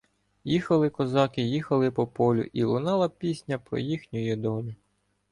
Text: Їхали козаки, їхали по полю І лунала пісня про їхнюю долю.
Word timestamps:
Їхали 0.43 0.89
козаки, 0.89 1.41
їхали 1.41 1.91
по 1.91 2.07
полю 2.07 2.49
І 2.53 2.63
лунала 2.63 3.09
пісня 3.09 3.59
про 3.59 3.79
їхнюю 3.79 4.35
долю. 4.37 4.73